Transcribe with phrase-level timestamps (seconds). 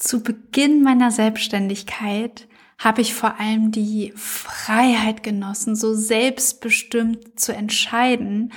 [0.00, 8.50] Zu Beginn meiner Selbstständigkeit habe ich vor allem die Freiheit genossen, so selbstbestimmt zu entscheiden,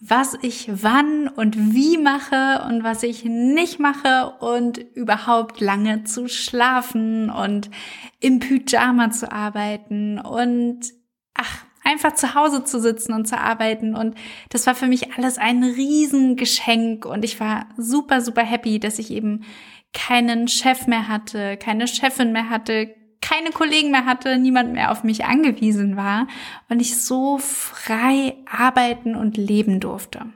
[0.00, 6.28] was ich wann und wie mache und was ich nicht mache und überhaupt lange zu
[6.28, 7.70] schlafen und
[8.20, 10.18] im Pyjama zu arbeiten.
[10.18, 10.94] Und
[11.34, 13.94] ach, einfach zu Hause zu sitzen und zu arbeiten.
[13.94, 14.16] Und
[14.50, 19.10] das war für mich alles ein Riesengeschenk und ich war super, super happy, dass ich
[19.10, 19.44] eben
[19.94, 25.04] keinen Chef mehr hatte, keine Chefin mehr hatte, keine Kollegen mehr hatte, niemand mehr auf
[25.04, 26.26] mich angewiesen war
[26.68, 30.26] und ich so frei arbeiten und leben durfte.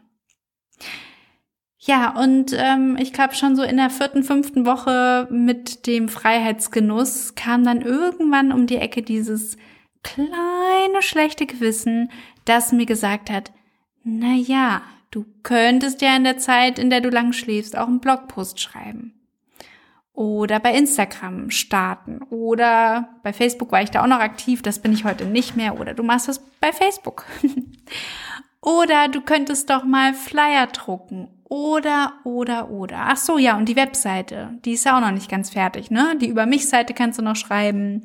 [1.82, 7.34] Ja, und ähm, ich glaube schon so in der vierten, fünften Woche mit dem Freiheitsgenuss
[7.34, 9.56] kam dann irgendwann um die Ecke dieses
[10.02, 12.10] kleine schlechte Gewissen,
[12.44, 13.52] das mir gesagt hat,
[14.02, 18.00] na ja, du könntest ja in der Zeit, in der du lang schläfst, auch einen
[18.00, 19.20] Blogpost schreiben
[20.20, 24.92] oder bei Instagram starten oder bei Facebook war ich da auch noch aktiv, das bin
[24.92, 27.24] ich heute nicht mehr oder du machst das bei Facebook.
[28.60, 33.06] oder du könntest doch mal Flyer drucken oder oder oder.
[33.08, 36.14] Ach so, ja, und die Webseite, die ist ja auch noch nicht ganz fertig, ne?
[36.20, 38.02] Die über mich Seite kannst du noch schreiben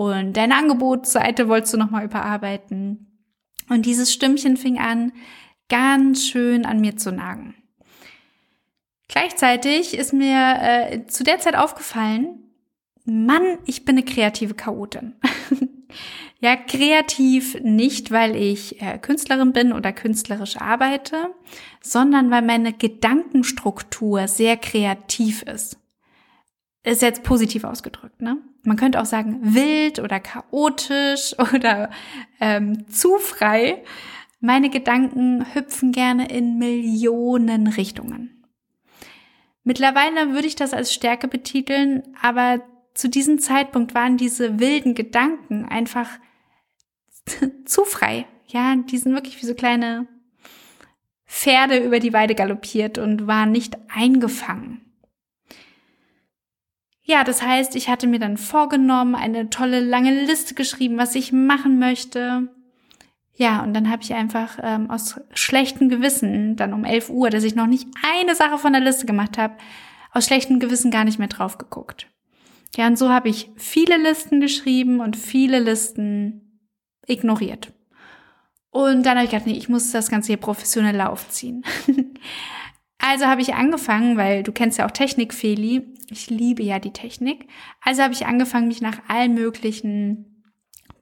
[0.00, 3.20] und deine Angebotsseite wolltest du noch mal überarbeiten.
[3.68, 5.12] Und dieses Stimmchen fing an
[5.68, 7.54] ganz schön an mir zu nagen.
[9.08, 12.50] Gleichzeitig ist mir äh, zu der Zeit aufgefallen,
[13.04, 15.16] Mann, ich bin eine kreative Chaotin.
[16.40, 21.34] ja, kreativ nicht, weil ich äh, Künstlerin bin oder künstlerisch arbeite,
[21.82, 25.78] sondern weil meine Gedankenstruktur sehr kreativ ist.
[26.84, 28.38] Ist jetzt positiv ausgedrückt, ne?
[28.62, 31.90] Man könnte auch sagen wild oder chaotisch oder
[32.40, 33.82] ähm, zu frei.
[34.40, 38.44] Meine Gedanken hüpfen gerne in Millionen Richtungen.
[39.64, 42.62] Mittlerweile würde ich das als Stärke betiteln, aber
[42.94, 46.08] zu diesem Zeitpunkt waren diese wilden Gedanken einfach
[47.64, 48.26] zu frei.
[48.46, 50.08] Ja, die sind wirklich wie so kleine
[51.26, 54.89] Pferde über die Weide galoppiert und waren nicht eingefangen.
[57.10, 61.32] Ja, das heißt, ich hatte mir dann vorgenommen, eine tolle lange Liste geschrieben, was ich
[61.32, 62.46] machen möchte.
[63.34, 67.42] Ja, und dann habe ich einfach ähm, aus schlechtem Gewissen, dann um 11 Uhr, dass
[67.42, 69.56] ich noch nicht eine Sache von der Liste gemacht habe,
[70.12, 72.06] aus schlechtem Gewissen gar nicht mehr drauf geguckt.
[72.76, 76.62] Ja, und so habe ich viele Listen geschrieben und viele Listen
[77.08, 77.72] ignoriert.
[78.70, 81.64] Und dann habe ich gedacht, nee, ich muss das Ganze hier professionell aufziehen.
[83.00, 85.94] also habe ich angefangen, weil du kennst ja auch Technik, Feli.
[86.10, 87.48] Ich liebe ja die Technik.
[87.82, 90.26] Also habe ich angefangen, mich nach allen möglichen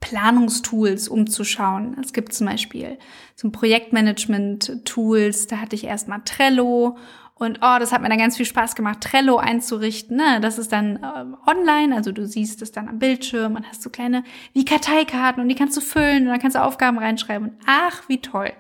[0.01, 1.97] Planungstools umzuschauen.
[2.03, 2.99] Es gibt zum Beispiel
[3.35, 6.97] so Projektmanagement-Tools, da hatte ich erstmal Trello
[7.39, 10.17] und oh, das hat mir dann ganz viel Spaß gemacht, Trello einzurichten.
[10.17, 10.41] Ne?
[10.41, 13.91] Das ist dann äh, online, also du siehst es dann am Bildschirm und hast so
[13.91, 17.51] kleine wie Karteikarten und die kannst du füllen und dann kannst du Aufgaben reinschreiben.
[17.51, 18.53] Und ach, wie toll.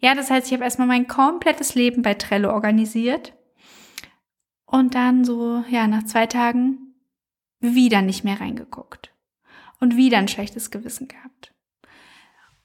[0.00, 3.34] Ja, das heißt, ich habe erstmal mein komplettes Leben bei Trello organisiert.
[4.64, 6.94] Und dann so, ja, nach zwei Tagen
[7.60, 9.12] wieder nicht mehr reingeguckt
[9.80, 11.52] und wieder ein schlechtes Gewissen gehabt.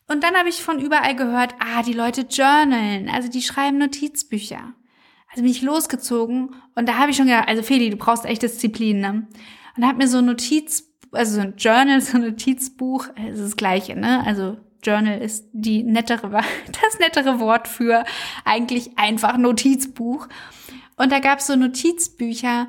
[0.07, 4.73] Und dann habe ich von überall gehört, ah, die Leute journalen, also die schreiben Notizbücher.
[5.29, 8.43] Also bin ich losgezogen und da habe ich schon gedacht, also Feli, du brauchst echt
[8.43, 9.27] Disziplin, ne?
[9.75, 13.45] Und habe mir so ein Notiz, also so ein Journal, so ein Notizbuch, es ist
[13.45, 14.25] das gleiche, ne?
[14.25, 16.29] Also Journal ist die nettere,
[16.67, 18.03] das nettere Wort für
[18.43, 20.27] eigentlich einfach Notizbuch.
[20.97, 22.67] Und da gab es so Notizbücher,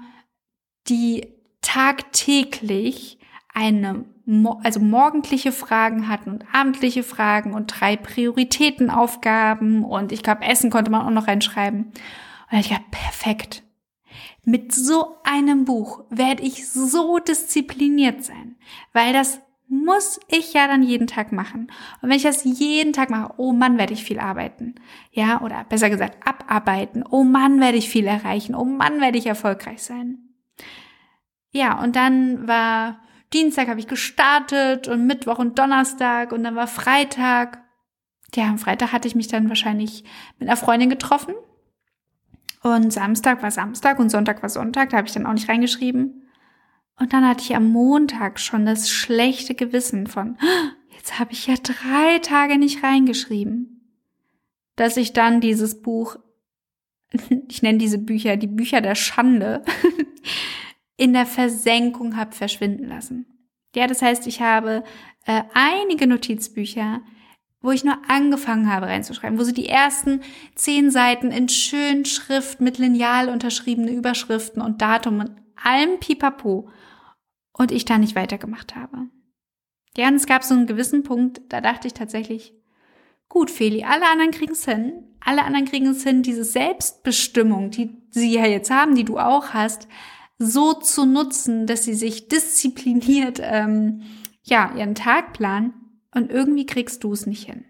[0.88, 1.28] die
[1.60, 3.18] tagtäglich
[3.52, 4.04] eine
[4.64, 10.90] also morgendliche Fragen hatten und abendliche Fragen und drei Prioritätenaufgaben und ich glaube, Essen konnte
[10.90, 11.92] man auch noch reinschreiben.
[12.50, 13.62] Und ich dachte, perfekt.
[14.44, 18.56] Mit so einem Buch werde ich so diszipliniert sein,
[18.92, 21.72] weil das muss ich ja dann jeden Tag machen.
[22.00, 24.76] Und wenn ich das jeden Tag mache, oh Mann, werde ich viel arbeiten.
[25.10, 27.04] Ja, oder besser gesagt, abarbeiten.
[27.08, 28.54] Oh Mann, werde ich viel erreichen.
[28.54, 30.18] Oh Mann, werde ich erfolgreich sein.
[31.50, 33.00] Ja, und dann war
[33.32, 37.62] Dienstag habe ich gestartet und Mittwoch und Donnerstag und dann war Freitag.
[38.34, 40.04] Ja, am Freitag hatte ich mich dann wahrscheinlich
[40.38, 41.34] mit einer Freundin getroffen.
[42.62, 46.25] Und Samstag war Samstag und Sonntag war Sonntag, da habe ich dann auch nicht reingeschrieben.
[46.98, 50.38] Und dann hatte ich am Montag schon das schlechte Gewissen von,
[50.94, 53.72] jetzt habe ich ja drei Tage nicht reingeschrieben.
[54.76, 56.16] Dass ich dann dieses Buch,
[57.48, 59.62] ich nenne diese Bücher die Bücher der Schande,
[60.96, 63.26] in der Versenkung habe verschwinden lassen.
[63.74, 64.82] Ja, das heißt, ich habe
[65.26, 67.02] äh, einige Notizbücher,
[67.60, 70.20] wo ich nur angefangen habe reinzuschreiben, wo so die ersten
[70.54, 75.32] zehn Seiten in schön Schrift mit Lineal unterschriebene Überschriften und Datum und
[75.62, 76.70] allem Pipapo
[77.56, 79.08] und ich da nicht weitergemacht habe.
[79.96, 82.54] Ja, und es gab so einen gewissen Punkt, da dachte ich tatsächlich,
[83.28, 85.04] gut, Feli, alle anderen kriegen es hin.
[85.20, 89.54] Alle anderen kriegen es hin, diese Selbstbestimmung, die sie ja jetzt haben, die du auch
[89.54, 89.88] hast,
[90.38, 94.02] so zu nutzen, dass sie sich diszipliniert, ähm,
[94.42, 95.74] ja, ihren Tag planen
[96.14, 97.64] und irgendwie kriegst du es nicht hin.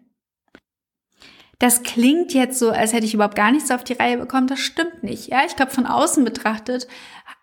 [1.59, 4.47] Das klingt jetzt so, als hätte ich überhaupt gar nichts auf die Reihe bekommen.
[4.47, 5.29] Das stimmt nicht.
[5.29, 6.87] Ja, ich glaube, von außen betrachtet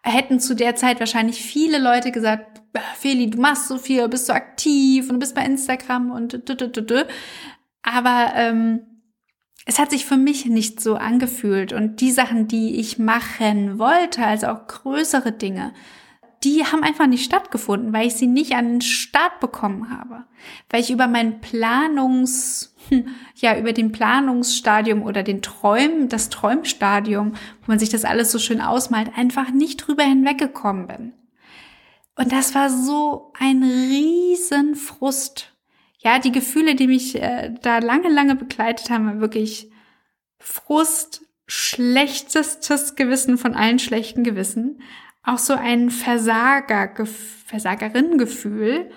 [0.03, 2.61] hätten zu der Zeit wahrscheinlich viele Leute gesagt,
[2.95, 6.53] Feli, du machst so viel, bist so aktiv und du bist bei Instagram und d
[6.53, 7.05] -d -d
[7.83, 8.81] aber ähm,
[9.65, 11.71] es hat sich für mich nicht so angefühlt.
[11.73, 15.73] Und die Sachen, die ich machen wollte, also auch größere Dinge,
[16.43, 20.25] die haben einfach nicht stattgefunden, weil ich sie nicht an den Start bekommen habe,
[20.69, 22.73] weil ich über mein Planungs
[23.35, 28.39] ja, über den Planungsstadium oder den Träumen, das Träumstadium, wo man sich das alles so
[28.39, 31.13] schön ausmalt, einfach nicht drüber hinweggekommen bin.
[32.15, 35.51] Und das war so ein riesen Frust.
[35.99, 39.71] Ja, die Gefühle, die mich äh, da lange, lange begleitet haben, waren wirklich
[40.37, 44.81] Frust, schlechtestes Gewissen von allen schlechten Gewissen,
[45.23, 47.05] auch so ein Versager,
[47.45, 48.89] Versagerinnengefühl,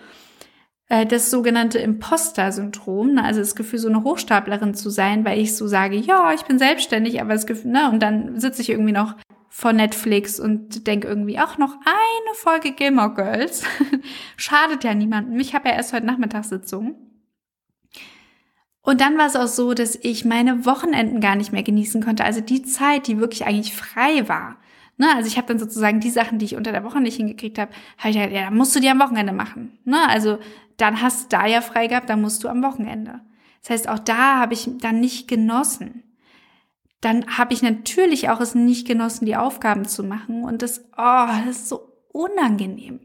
[0.88, 3.24] äh, das sogenannte Imposter-Syndrom, ne?
[3.24, 6.58] also das Gefühl, so eine Hochstaplerin zu sein, weil ich so sage, ja, ich bin
[6.58, 9.14] selbstständig, aber das Gefühl, ne, und dann sitze ich irgendwie noch
[9.48, 13.64] vor Netflix und denke irgendwie, ach, noch eine Folge Gilmore Girls.
[14.36, 15.40] Schadet ja niemandem.
[15.40, 16.94] Ich habe ja erst heute Nachmittag Sitzung.
[18.82, 22.24] Und dann war es auch so, dass ich meine Wochenenden gar nicht mehr genießen konnte.
[22.24, 24.58] Also die Zeit, die wirklich eigentlich frei war.
[24.98, 27.58] Ne, also ich habe dann sozusagen die Sachen, die ich unter der Woche nicht hingekriegt
[27.58, 29.78] habe, habe ich halt, ja, musst du die am Wochenende machen.
[29.84, 30.38] Ne, also
[30.78, 33.20] dann hast du da ja frei gehabt, dann musst du am Wochenende.
[33.62, 36.02] Das heißt, auch da habe ich dann nicht genossen
[37.00, 40.44] dann habe ich natürlich auch es nicht genossen, die Aufgaben zu machen.
[40.44, 43.00] Und das, oh, das ist so unangenehm.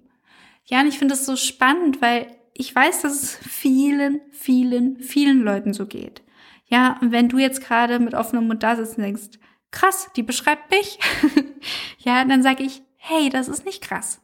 [0.65, 5.41] Ja, und ich finde das so spannend, weil ich weiß, dass es vielen, vielen, vielen
[5.41, 6.21] Leuten so geht.
[6.65, 9.39] Ja, und wenn du jetzt gerade mit offenem Mund da sitzt und denkst,
[9.71, 10.99] krass, die beschreibt mich,
[11.99, 14.21] ja, dann sage ich, hey, das ist nicht krass.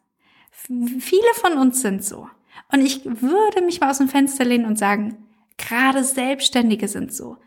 [0.52, 2.30] Viele von uns sind so.
[2.72, 5.26] Und ich würde mich mal aus dem Fenster lehnen und sagen,
[5.58, 7.38] gerade Selbstständige sind so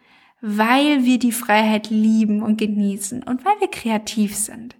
[0.40, 4.76] weil wir die Freiheit lieben und genießen und weil wir kreativ sind.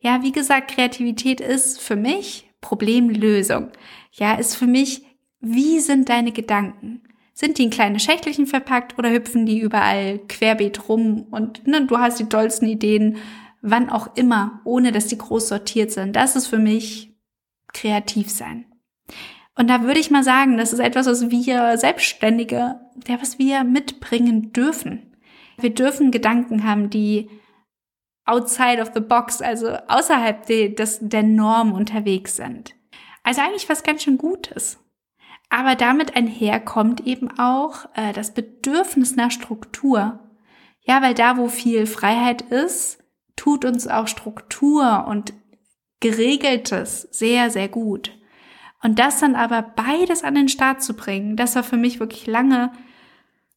[0.00, 3.70] Ja, wie gesagt, Kreativität ist für mich Problemlösung.
[4.12, 5.02] Ja, ist für mich,
[5.40, 7.02] wie sind deine Gedanken?
[7.34, 11.98] Sind die in kleine Schächtelchen verpackt oder hüpfen die überall querbeet rum und ne, du
[11.98, 13.16] hast die tollsten Ideen,
[13.60, 16.14] wann auch immer, ohne dass die groß sortiert sind.
[16.14, 17.12] Das ist für mich
[17.72, 18.66] kreativ sein.
[19.56, 23.64] Und da würde ich mal sagen, das ist etwas, was wir Selbstständige, ja, was wir
[23.64, 25.16] mitbringen dürfen.
[25.58, 27.30] Wir dürfen Gedanken haben, die
[28.24, 32.74] outside of the box, also außerhalb de, des, der Norm unterwegs sind.
[33.22, 34.78] Also eigentlich was ganz schön Gutes.
[35.54, 40.18] Aber damit einherkommt eben auch äh, das Bedürfnis nach Struktur.
[40.80, 42.98] Ja, weil da, wo viel Freiheit ist,
[43.36, 45.32] tut uns auch Struktur und
[46.00, 48.10] Geregeltes sehr, sehr gut.
[48.82, 52.26] Und das dann aber beides an den Start zu bringen, das war für mich wirklich
[52.26, 52.72] lange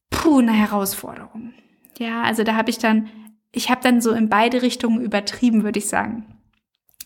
[0.08, 1.52] puh, eine Herausforderung.
[1.98, 3.10] Ja, also da habe ich dann,
[3.50, 6.37] ich habe dann so in beide Richtungen übertrieben, würde ich sagen.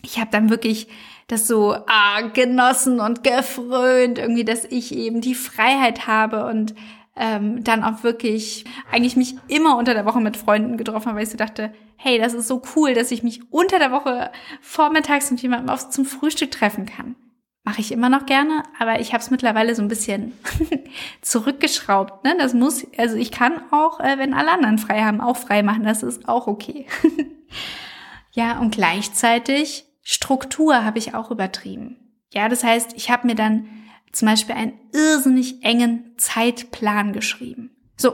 [0.03, 0.87] Ich habe dann wirklich
[1.27, 6.75] das so ah, genossen und gefrönt, irgendwie, dass ich eben die Freiheit habe und
[7.15, 11.23] ähm, dann auch wirklich eigentlich mich immer unter der Woche mit Freunden getroffen habe, weil
[11.23, 14.31] ich so dachte, hey, das ist so cool, dass ich mich unter der Woche
[14.61, 17.15] vormittags mit jemandem auf, zum Frühstück treffen kann.
[17.63, 20.33] Mache ich immer noch gerne, aber ich habe es mittlerweile so ein bisschen
[21.21, 22.25] zurückgeschraubt.
[22.25, 22.35] Ne?
[22.37, 25.83] Das muss, also ich kann auch, äh, wenn alle anderen frei haben, auch frei machen.
[25.83, 26.87] Das ist auch okay.
[28.31, 31.97] ja, und gleichzeitig Struktur habe ich auch übertrieben.
[32.31, 33.67] Ja, das heißt, ich habe mir dann
[34.11, 37.71] zum Beispiel einen irrsinnig engen Zeitplan geschrieben.
[37.97, 38.13] So,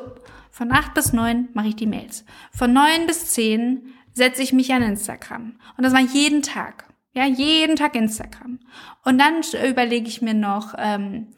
[0.52, 2.26] von acht bis neun mache ich die Mails.
[2.52, 5.60] Von neun bis zehn setze ich mich an Instagram.
[5.78, 6.86] Und das war jeden Tag.
[7.14, 8.60] Ja, jeden Tag Instagram.
[9.04, 11.34] Und dann überlege ich mir noch ähm,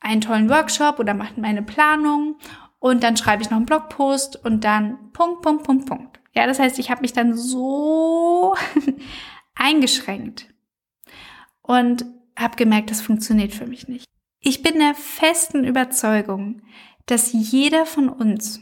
[0.00, 2.36] einen tollen Workshop oder mache meine Planung
[2.78, 6.20] und dann schreibe ich noch einen Blogpost und dann Punkt, Punkt, Punkt, Punkt.
[6.34, 8.54] Ja, das heißt, ich habe mich dann so
[9.60, 10.46] eingeschränkt
[11.62, 12.04] und
[12.36, 14.06] habe gemerkt, das funktioniert für mich nicht.
[14.40, 16.62] Ich bin der festen Überzeugung,
[17.06, 18.60] dass jeder von uns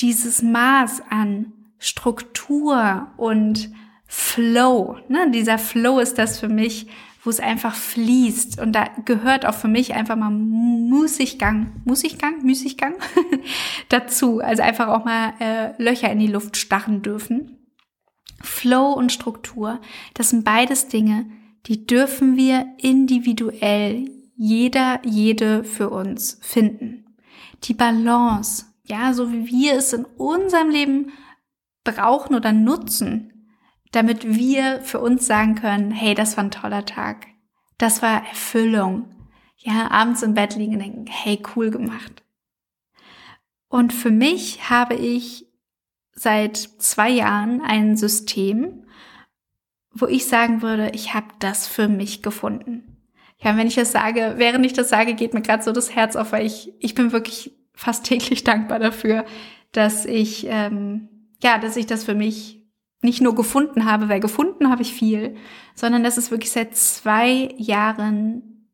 [0.00, 3.70] dieses Maß an Struktur und
[4.06, 4.98] Flow.
[5.08, 5.30] Ne?
[5.32, 6.86] Dieser Flow ist das für mich,
[7.24, 8.60] wo es einfach fließt.
[8.60, 12.94] Und da gehört auch für mich einfach mal Mußiggang, Mußiggang, Müßiggang
[13.88, 14.40] dazu.
[14.40, 17.53] Also einfach auch mal äh, Löcher in die Luft starren dürfen.
[18.44, 19.80] Flow und Struktur,
[20.14, 21.26] das sind beides Dinge,
[21.66, 27.16] die dürfen wir individuell jeder, jede für uns finden.
[27.64, 31.12] Die Balance, ja, so wie wir es in unserem Leben
[31.84, 33.48] brauchen oder nutzen,
[33.92, 37.26] damit wir für uns sagen können, hey, das war ein toller Tag.
[37.78, 39.10] Das war Erfüllung.
[39.56, 42.22] Ja, abends im Bett liegen und denken, hey, cool gemacht.
[43.68, 45.43] Und für mich habe ich
[46.14, 48.84] seit zwei Jahren ein System,
[49.92, 52.94] wo ich sagen würde, ich habe das für mich gefunden.
[53.38, 56.16] Ja, wenn ich das sage, während ich das sage, geht mir gerade so das Herz
[56.16, 59.24] auf, weil ich, ich bin wirklich fast täglich dankbar dafür,
[59.72, 61.08] dass ich, ähm,
[61.42, 62.62] ja, dass ich das für mich
[63.02, 65.36] nicht nur gefunden habe, weil gefunden habe ich viel,
[65.74, 68.70] sondern dass es wirklich seit zwei Jahren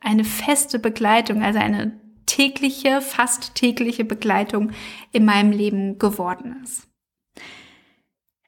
[0.00, 2.00] eine feste Begleitung, also eine
[2.32, 4.72] tägliche, fast tägliche Begleitung
[5.12, 6.88] in meinem Leben geworden ist.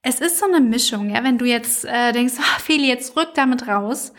[0.03, 3.35] Es ist so eine Mischung, ja, wenn du jetzt äh, denkst, oh, Feli, jetzt rück
[3.35, 4.15] damit raus.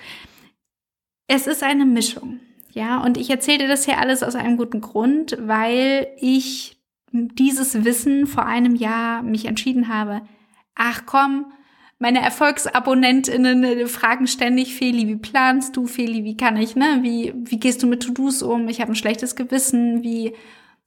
[1.27, 2.39] Es ist eine Mischung,
[2.71, 6.77] ja, und ich erzähle dir das hier alles aus einem guten Grund, weil ich
[7.11, 10.21] dieses Wissen vor einem Jahr mich entschieden habe,
[10.75, 11.51] ach komm,
[12.05, 15.87] meine ErfolgsabonnentInnen äh, fragen ständig, Feli, wie planst du?
[15.87, 16.99] Feli, wie kann ich, ne?
[17.01, 18.69] Wie, wie gehst du mit To-Dos um?
[18.69, 20.35] Ich habe ein schlechtes Gewissen, wie,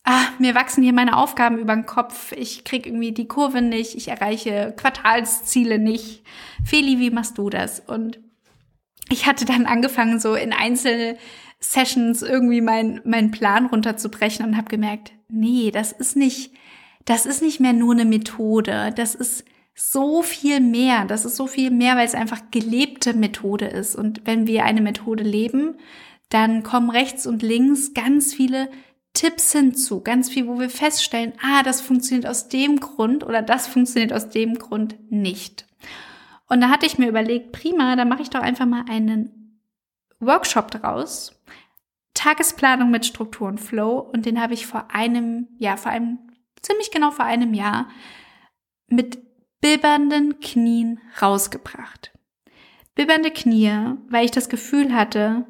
[0.04, 3.96] ah, mir wachsen hier meine Aufgaben über den Kopf, ich krieg irgendwie die Kurve nicht,
[3.96, 6.22] ich erreiche Quartalsziele nicht.
[6.64, 7.80] Feli, wie machst du das?
[7.80, 8.20] Und
[9.10, 15.14] ich hatte dann angefangen, so in Einzelsessions irgendwie meinen mein Plan runterzubrechen und habe gemerkt,
[15.28, 16.52] nee, das ist nicht,
[17.06, 19.44] das ist nicht mehr nur eine Methode, das ist
[19.78, 21.04] so viel mehr.
[21.04, 23.94] Das ist so viel mehr, weil es einfach gelebte Methode ist.
[23.94, 25.76] Und wenn wir eine Methode leben,
[26.30, 28.68] dann kommen rechts und links ganz viele
[29.14, 33.68] Tipps hinzu, ganz viel, wo wir feststellen, ah, das funktioniert aus dem Grund oder das
[33.68, 35.66] funktioniert aus dem Grund nicht.
[36.48, 39.60] Und da hatte ich mir überlegt, prima, da mache ich doch einfach mal einen
[40.18, 41.40] Workshop draus.
[42.14, 43.98] Tagesplanung mit Struktur und Flow.
[43.98, 46.18] Und den habe ich vor einem, ja, vor einem,
[46.62, 47.88] ziemlich genau vor einem Jahr
[48.88, 49.27] mit
[49.60, 52.12] bibbernden Knien rausgebracht.
[52.94, 55.46] Bibbernde Knie, weil ich das Gefühl hatte,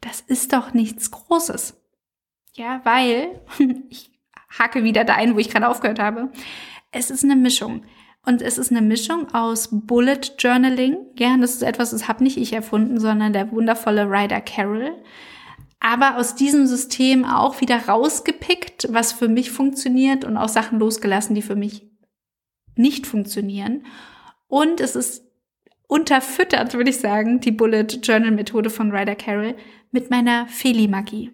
[0.00, 1.80] das ist doch nichts Großes.
[2.54, 3.40] Ja, weil,
[3.88, 4.10] ich
[4.58, 6.32] hacke wieder da ein, wo ich gerade aufgehört habe,
[6.90, 7.82] es ist eine Mischung.
[8.24, 10.96] Und es ist eine Mischung aus Bullet Journaling.
[11.16, 14.92] Ja, das ist etwas, das habe nicht ich erfunden, sondern der wundervolle Ryder Carroll.
[15.78, 21.36] Aber aus diesem System auch wieder rausgepickt, was für mich funktioniert und auch Sachen losgelassen,
[21.36, 21.86] die für mich
[22.78, 23.86] nicht funktionieren.
[24.48, 25.24] Und es ist
[25.88, 29.54] unterfüttert, würde ich sagen, die Bullet Journal Methode von Ryder Carroll
[29.90, 31.32] mit meiner Feli-Magie.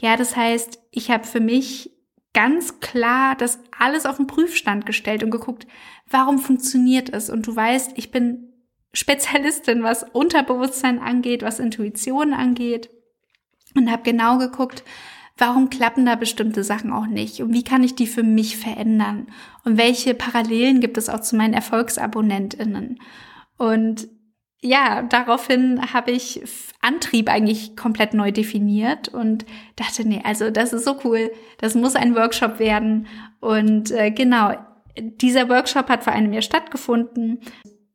[0.00, 1.90] Ja, das heißt, ich habe für mich
[2.34, 5.66] ganz klar das alles auf den Prüfstand gestellt und geguckt,
[6.10, 7.30] warum funktioniert es?
[7.30, 8.52] Und du weißt, ich bin
[8.92, 12.90] Spezialistin, was Unterbewusstsein angeht, was Intuition angeht
[13.74, 14.84] und habe genau geguckt,
[15.36, 19.26] warum klappen da bestimmte Sachen auch nicht und wie kann ich die für mich verändern
[19.64, 22.98] und welche Parallelen gibt es auch zu meinen Erfolgsabonnentinnen.
[23.58, 24.08] Und
[24.62, 26.42] ja, daraufhin habe ich
[26.80, 29.44] Antrieb eigentlich komplett neu definiert und
[29.76, 33.06] dachte, nee, also das ist so cool, das muss ein Workshop werden.
[33.40, 34.54] Und äh, genau,
[34.98, 37.40] dieser Workshop hat vor einem Jahr stattgefunden.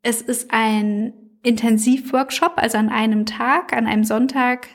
[0.03, 4.67] Es ist ein Intensivworkshop, also an einem Tag, an einem Sonntag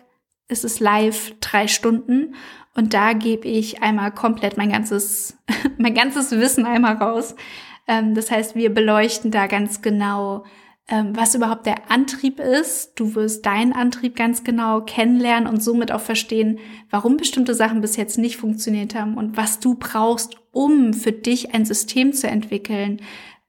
[0.49, 2.35] ist es live drei Stunden
[2.77, 5.37] und da gebe ich einmal komplett mein ganzes,
[5.79, 7.35] mein ganzes Wissen einmal raus.
[7.89, 10.45] Ähm, das heißt, wir beleuchten da ganz genau,
[10.89, 12.93] ähm, was überhaupt der Antrieb ist.
[12.97, 16.59] Du wirst deinen Antrieb ganz genau kennenlernen und somit auch verstehen,
[16.91, 21.55] warum bestimmte Sachen bis jetzt nicht funktioniert haben und was du brauchst, um für dich
[21.55, 23.01] ein System zu entwickeln,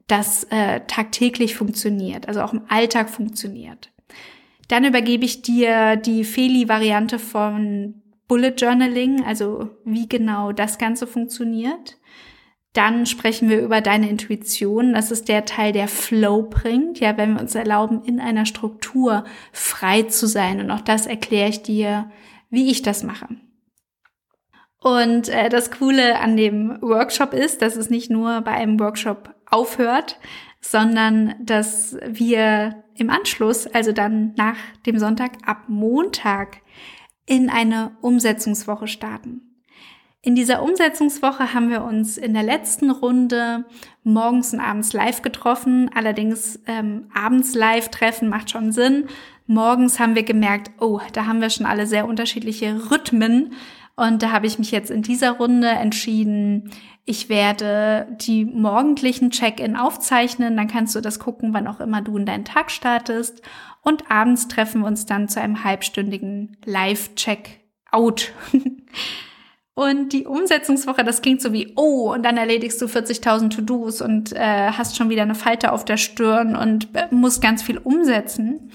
[0.07, 3.91] das äh, tagtäglich funktioniert, also auch im Alltag funktioniert.
[4.67, 11.97] Dann übergebe ich dir die Feli-Variante von Bullet Journaling, also wie genau das Ganze funktioniert.
[12.73, 14.93] Dann sprechen wir über deine Intuition.
[14.93, 16.99] Das ist der Teil, der Flow bringt.
[16.99, 20.59] Ja, wenn wir uns erlauben, in einer Struktur frei zu sein.
[20.59, 22.11] Und auch das erkläre ich dir,
[22.49, 23.27] wie ich das mache.
[24.79, 29.33] Und äh, das Coole an dem Workshop ist, dass es nicht nur bei einem Workshop
[29.49, 30.19] aufhört,
[30.61, 36.61] sondern dass wir im Anschluss, also dann nach dem Sonntag ab Montag,
[37.25, 39.41] in eine Umsetzungswoche starten.
[40.21, 43.65] In dieser Umsetzungswoche haben wir uns in der letzten Runde
[44.03, 45.89] morgens und abends live getroffen.
[45.93, 49.05] Allerdings ähm, abends live treffen macht schon Sinn.
[49.45, 53.53] Morgens haben wir gemerkt, oh, da haben wir schon alle sehr unterschiedliche Rhythmen.
[53.97, 56.71] Und da habe ich mich jetzt in dieser Runde entschieden,
[57.03, 60.55] ich werde die morgendlichen Check-in aufzeichnen.
[60.55, 63.41] Dann kannst du das gucken, wann auch immer du in deinen Tag startest.
[63.81, 68.33] Und abends treffen wir uns dann zu einem halbstündigen Live-Check-out.
[69.73, 74.33] Und die Umsetzungswoche, das klingt so wie, oh, und dann erledigst du 40.000 To-Dos und
[74.33, 78.71] äh, hast schon wieder eine Falte auf der Stirn und äh, musst ganz viel umsetzen.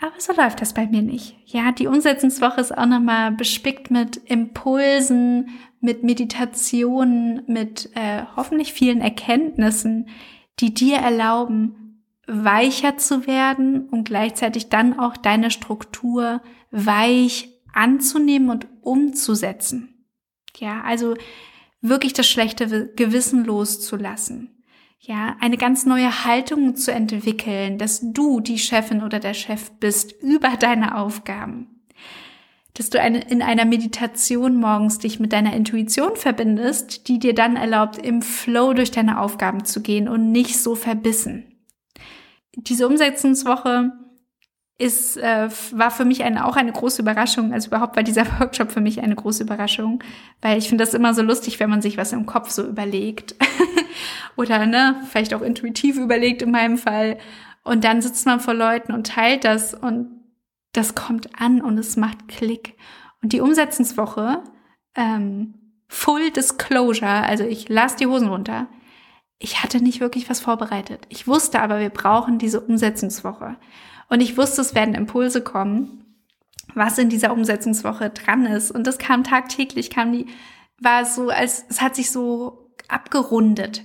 [0.00, 1.36] Aber so läuft das bei mir nicht.
[1.46, 9.00] Ja, die Umsetzungswoche ist auch nochmal bespickt mit Impulsen, mit Meditationen, mit äh, hoffentlich vielen
[9.00, 10.08] Erkenntnissen,
[10.60, 18.66] die dir erlauben, weicher zu werden und gleichzeitig dann auch deine Struktur weich anzunehmen und
[18.80, 20.06] umzusetzen.
[20.56, 21.14] Ja, also
[21.80, 24.53] wirklich das schlechte Gewissen loszulassen.
[25.06, 30.12] Ja, eine ganz neue Haltung zu entwickeln, dass du die Chefin oder der Chef bist
[30.22, 31.82] über deine Aufgaben.
[32.72, 37.56] Dass du eine, in einer Meditation morgens dich mit deiner Intuition verbindest, die dir dann
[37.56, 41.44] erlaubt, im Flow durch deine Aufgaben zu gehen und nicht so verbissen.
[42.56, 43.92] Diese Umsetzungswoche
[44.76, 47.52] ist, äh, war für mich eine, auch eine große Überraschung.
[47.52, 50.02] Also überhaupt war dieser Workshop für mich eine große Überraschung,
[50.40, 53.36] weil ich finde das immer so lustig, wenn man sich was im Kopf so überlegt.
[54.36, 57.18] Oder ne, vielleicht auch intuitiv überlegt in meinem Fall.
[57.62, 60.08] Und dann sitzt man vor Leuten und teilt das und
[60.72, 62.76] das kommt an und es macht Klick.
[63.22, 64.42] Und die Umsetzungswoche,
[64.96, 65.54] ähm,
[65.88, 68.66] Full Disclosure, also ich lasse die Hosen runter.
[69.38, 71.06] Ich hatte nicht wirklich was vorbereitet.
[71.08, 73.56] Ich wusste aber, wir brauchen diese Umsetzungswoche.
[74.08, 76.04] Und ich wusste, es werden Impulse kommen,
[76.74, 78.70] was in dieser Umsetzungswoche dran ist.
[78.70, 80.26] Und das kam tagtäglich, kam die,
[80.80, 83.84] war so, als es hat sich so abgerundet.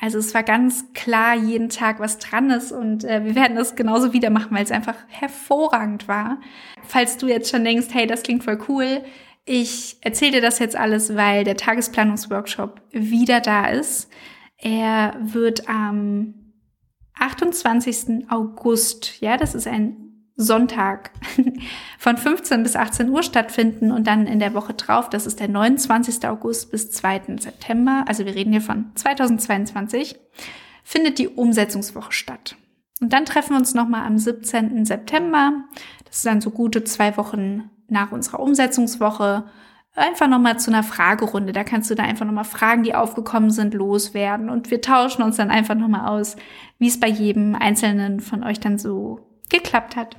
[0.00, 3.76] Also es war ganz klar jeden Tag, was dran ist und äh, wir werden das
[3.76, 6.40] genauso wieder machen, weil es einfach hervorragend war.
[6.82, 9.02] Falls du jetzt schon denkst, hey, das klingt voll cool,
[9.44, 14.10] ich erzähle dir das jetzt alles, weil der Tagesplanungsworkshop wieder da ist.
[14.56, 16.34] Er wird am
[17.18, 18.30] 28.
[18.30, 21.10] August, ja, das ist ein Sonntag,
[21.98, 25.48] von 15 bis 18 Uhr stattfinden und dann in der Woche drauf, das ist der
[25.48, 26.26] 29.
[26.26, 27.36] August bis 2.
[27.38, 30.18] September, also wir reden hier von 2022,
[30.84, 32.56] findet die Umsetzungswoche statt.
[33.00, 34.84] Und dann treffen wir uns nochmal am 17.
[34.84, 35.64] September.
[36.04, 39.44] Das ist dann so gute zwei Wochen nach unserer Umsetzungswoche
[39.94, 41.52] einfach nochmal zu einer Fragerunde.
[41.52, 44.48] Da kannst du da einfach nochmal Fragen, die aufgekommen sind, loswerden.
[44.48, 46.36] Und wir tauschen uns dann einfach nochmal aus,
[46.78, 50.16] wie es bei jedem Einzelnen von euch dann so geklappt hat.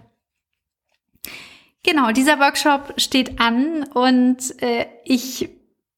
[1.83, 5.49] Genau, dieser Workshop steht an und äh, ich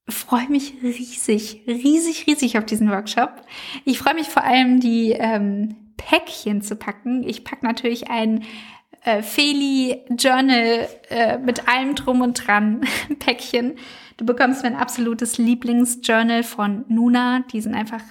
[0.08, 3.42] freue mich riesig, riesig, riesig auf diesen Workshop.
[3.86, 7.24] Ich freue mich vor allem, die ähm, Päckchen zu packen.
[7.28, 8.44] Ich packe natürlich ein
[9.04, 12.82] äh, Feli Journal äh, mit allem drum und dran
[13.19, 13.78] Päckchen.
[14.17, 17.43] Du bekommst mein absolutes Lieblingsjournal von Nuna.
[17.52, 18.02] Die sind einfach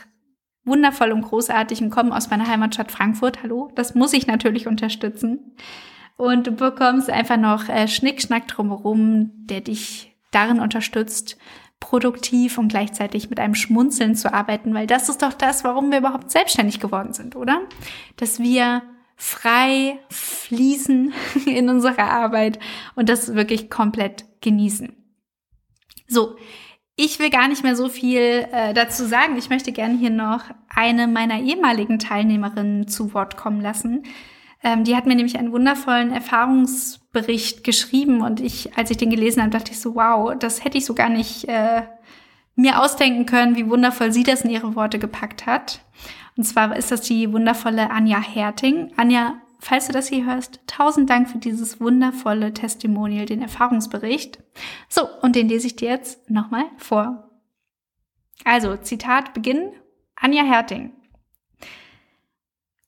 [0.64, 3.42] wundervoll und großartig und kommen aus meiner Heimatstadt Frankfurt.
[3.42, 5.56] Hallo, das muss ich natürlich unterstützen.
[6.16, 11.36] Und du bekommst einfach noch äh, Schnickschnack drumherum, der dich darin unterstützt,
[11.80, 15.98] produktiv und gleichzeitig mit einem Schmunzeln zu arbeiten, weil das ist doch das, warum wir
[15.98, 17.62] überhaupt selbstständig geworden sind, oder?
[18.16, 18.82] Dass wir
[19.16, 21.12] frei fließen
[21.46, 22.58] in unserer Arbeit
[22.94, 24.94] und das wirklich komplett genießen.
[26.06, 26.36] So,
[26.96, 29.36] ich will gar nicht mehr so viel äh, dazu sagen.
[29.36, 34.04] Ich möchte gerne hier noch eine meiner ehemaligen Teilnehmerinnen zu Wort kommen lassen.
[34.62, 39.42] Ähm, die hat mir nämlich einen wundervollen Erfahrungsbericht geschrieben und ich, als ich den gelesen
[39.42, 41.82] habe, dachte ich so, wow, das hätte ich so gar nicht äh,
[42.54, 45.80] mir ausdenken können, wie wundervoll sie das in ihre Worte gepackt hat.
[46.36, 48.92] Und zwar ist das die wundervolle Anja Herting.
[48.96, 54.42] Anja, falls du das hier hörst, tausend Dank für dieses wundervolle Testimonial, den Erfahrungsbericht.
[54.88, 57.30] So, und den lese ich dir jetzt nochmal vor.
[58.44, 59.72] Also, Zitat Beginn.
[60.16, 60.92] Anja Herting.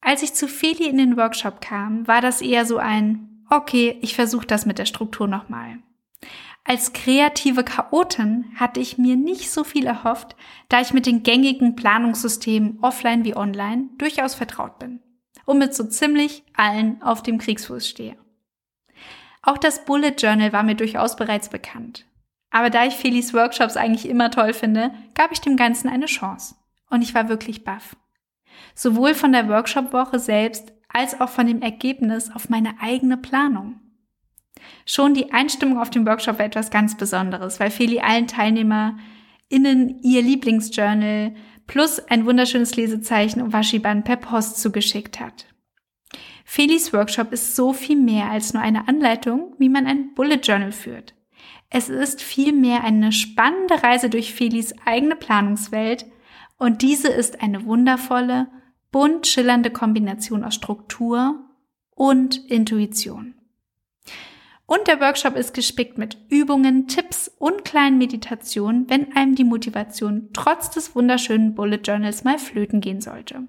[0.01, 4.15] Als ich zu Feli in den Workshop kam, war das eher so ein, okay, ich
[4.15, 5.79] versuche das mit der Struktur nochmal.
[6.69, 10.35] Als kreative Chaotin hatte ich mir nicht so viel erhofft,
[10.69, 15.01] da ich mit den gängigen Planungssystemen offline wie online durchaus vertraut bin
[15.45, 18.17] und mit so ziemlich allen auf dem Kriegsfuß stehe.
[19.43, 22.05] Auch das Bullet Journal war mir durchaus bereits bekannt.
[22.51, 26.57] Aber da ich Felis Workshops eigentlich immer toll finde, gab ich dem Ganzen eine Chance.
[26.91, 27.97] Und ich war wirklich baff.
[28.75, 33.81] Sowohl von der Workshop-Woche selbst als auch von dem Ergebnis auf meine eigene Planung.
[34.85, 40.23] Schon die Einstimmung auf den Workshop war etwas ganz Besonderes, weil Feli allen TeilnehmerInnen ihr
[40.23, 41.35] Lieblingsjournal
[41.67, 45.47] plus ein wunderschönes Lesezeichen und Waschiband per Post zugeschickt hat.
[46.45, 50.71] Felis Workshop ist so viel mehr als nur eine Anleitung, wie man ein Bullet Journal
[50.71, 51.15] führt.
[51.71, 56.07] Es ist vielmehr eine spannende Reise durch Felis eigene Planungswelt
[56.57, 58.47] und diese ist eine wundervolle,
[58.93, 61.45] bunt schillernde Kombination aus Struktur
[61.91, 63.35] und Intuition.
[64.67, 70.31] Und der Workshop ist gespickt mit Übungen, Tipps und kleinen Meditationen, wenn einem die Motivation
[70.33, 73.47] trotz des wunderschönen Bullet Journals mal flöten gehen sollte.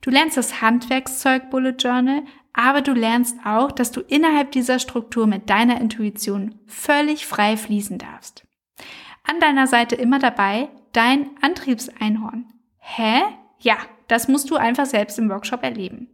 [0.00, 2.22] Du lernst das Handwerkszeug Bullet Journal,
[2.54, 7.98] aber du lernst auch, dass du innerhalb dieser Struktur mit deiner Intuition völlig frei fließen
[7.98, 8.46] darfst.
[9.24, 12.46] An deiner Seite immer dabei dein Antriebseinhorn.
[12.78, 13.22] Hä?
[13.58, 13.76] Ja,
[14.08, 16.13] das musst du einfach selbst im Workshop erleben.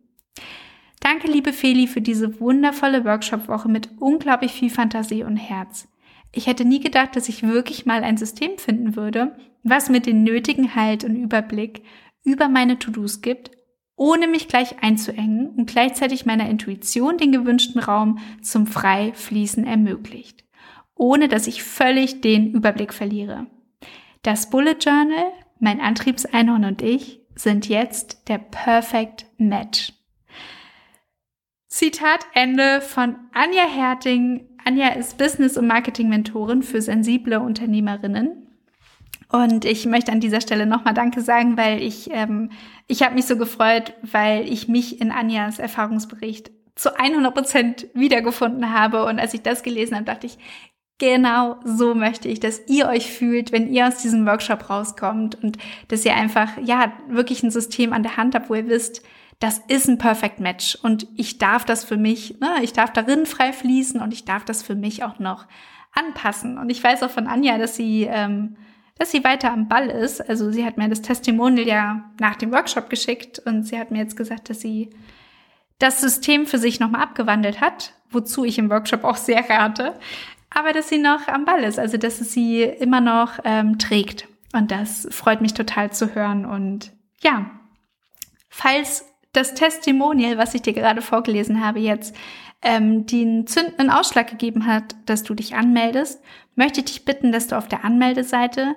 [1.00, 5.88] Danke, liebe Feli, für diese wundervolle Workshop-Woche mit unglaublich viel Fantasie und Herz.
[6.32, 10.22] Ich hätte nie gedacht, dass ich wirklich mal ein System finden würde, was mir den
[10.22, 11.82] nötigen Halt und Überblick
[12.22, 13.50] über meine To-Dos gibt,
[13.96, 20.44] ohne mich gleich einzuengen und gleichzeitig meiner Intuition den gewünschten Raum zum frei fließen ermöglicht,
[20.94, 23.46] ohne dass ich völlig den Überblick verliere.
[24.22, 29.92] Das Bullet Journal, mein Antriebseinhorn und ich sind jetzt der Perfect Match.
[31.70, 34.44] Zitat Ende von Anja Herting.
[34.64, 38.48] Anja ist Business- und Marketing-Mentorin für sensible Unternehmerinnen.
[39.30, 42.50] Und ich möchte an dieser Stelle nochmal Danke sagen, weil ich, ähm,
[42.88, 48.74] ich habe mich so gefreut, weil ich mich in Anjas Erfahrungsbericht zu 100 Prozent wiedergefunden
[48.74, 49.04] habe.
[49.04, 50.38] Und als ich das gelesen habe, dachte ich,
[50.98, 55.56] Genau so möchte ich, dass ihr euch fühlt, wenn ihr aus diesem Workshop rauskommt und
[55.88, 59.02] dass ihr einfach, ja, wirklich ein System an der Hand habt, wo ihr wisst,
[59.40, 63.26] das ist ein Perfect Match und ich darf das für mich, ne, ich darf darin
[63.26, 65.46] frei fließen und ich darf das für mich auch noch
[65.92, 66.58] anpassen.
[66.58, 68.56] Und ich weiß auch von Anja, dass sie, ähm,
[68.98, 70.20] dass sie weiter am Ball ist.
[70.28, 73.98] Also sie hat mir das Testimonial ja nach dem Workshop geschickt und sie hat mir
[73.98, 74.90] jetzt gesagt, dass sie
[75.78, 79.94] das System für sich nochmal abgewandelt hat, wozu ich im Workshop auch sehr rate
[80.50, 84.26] aber dass sie noch am Ball ist, also dass es sie immer noch ähm, trägt.
[84.52, 86.44] Und das freut mich total zu hören.
[86.44, 87.50] Und ja,
[88.48, 92.16] falls das Testimonial, was ich dir gerade vorgelesen habe, jetzt
[92.62, 96.22] ähm, den zündenden Ausschlag gegeben hat, dass du dich anmeldest,
[96.56, 98.74] möchte ich dich bitten, dass du auf der Anmeldeseite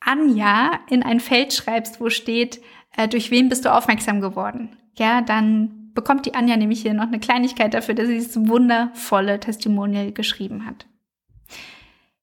[0.00, 2.60] Anja in ein Feld schreibst, wo steht,
[2.96, 4.76] äh, durch wen bist du aufmerksam geworden.
[4.98, 9.38] Ja, dann bekommt die Anja nämlich hier noch eine Kleinigkeit dafür, dass sie dieses wundervolle
[9.38, 10.86] Testimonial geschrieben hat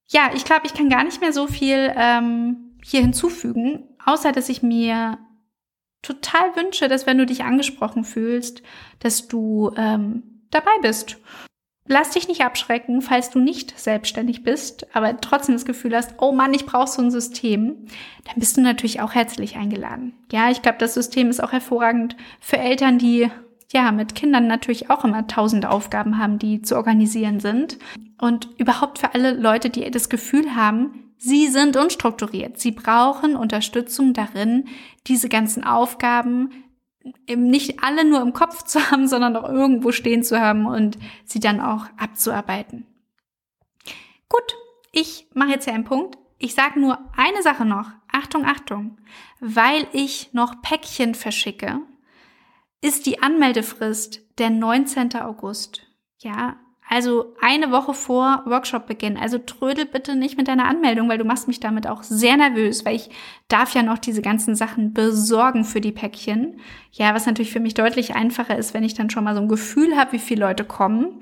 [0.09, 4.49] ja, ich glaube, ich kann gar nicht mehr so viel ähm, hier hinzufügen, außer dass
[4.49, 5.19] ich mir
[6.01, 8.61] total wünsche, dass wenn du dich angesprochen fühlst,
[8.99, 11.17] dass du ähm, dabei bist.
[11.91, 16.31] Lass dich nicht abschrecken, falls du nicht selbstständig bist, aber trotzdem das Gefühl hast, oh
[16.31, 17.87] Mann, ich brauche so ein System,
[18.25, 20.13] dann bist du natürlich auch herzlich eingeladen.
[20.31, 23.31] Ja, ich glaube, das System ist auch hervorragend für Eltern, die
[23.71, 27.77] ja, mit Kindern natürlich auch immer tausend Aufgaben haben, die zu organisieren sind.
[28.19, 32.59] Und überhaupt für alle Leute, die das Gefühl haben, sie sind unstrukturiert.
[32.59, 34.67] Sie brauchen Unterstützung darin,
[35.05, 36.49] diese ganzen Aufgaben
[37.27, 41.39] nicht alle nur im Kopf zu haben, sondern auch irgendwo stehen zu haben und sie
[41.39, 42.87] dann auch abzuarbeiten.
[44.27, 44.55] Gut,
[44.91, 46.17] ich mache jetzt hier einen Punkt.
[46.37, 47.89] Ich sage nur eine Sache noch.
[48.11, 48.97] Achtung, Achtung.
[49.39, 51.81] Weil ich noch Päckchen verschicke,
[52.81, 55.15] ist die Anmeldefrist der 19.
[55.15, 55.81] August.
[56.19, 56.57] Ja,
[56.91, 59.15] also eine Woche vor Workshopbeginn.
[59.15, 62.83] Also trödel bitte nicht mit deiner Anmeldung, weil du machst mich damit auch sehr nervös,
[62.83, 63.11] weil ich
[63.47, 66.59] darf ja noch diese ganzen Sachen besorgen für die Päckchen.
[66.91, 69.47] Ja, was natürlich für mich deutlich einfacher ist, wenn ich dann schon mal so ein
[69.47, 71.21] Gefühl habe, wie viele Leute kommen.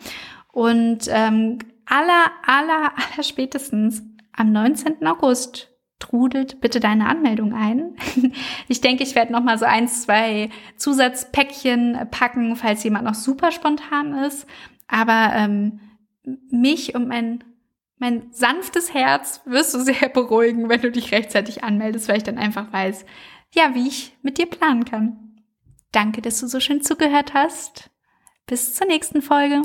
[0.54, 5.06] Und ähm, aller, aller, aller spätestens am 19.
[5.06, 7.96] August trudelt bitte deine Anmeldung ein.
[8.70, 13.52] Ich denke, ich werde noch mal so ein, zwei Zusatzpäckchen packen, falls jemand noch super
[13.52, 14.46] spontan ist.
[14.88, 15.80] Aber ähm,
[16.50, 17.44] mich und mein
[18.00, 22.38] mein sanftes Herz wirst du sehr beruhigen, wenn du dich rechtzeitig anmeldest, weil ich dann
[22.38, 23.06] einfach weiß,
[23.54, 25.42] ja, wie ich mit dir planen kann.
[25.92, 27.90] Danke, dass du so schön zugehört hast.
[28.46, 29.62] Bis zur nächsten Folge.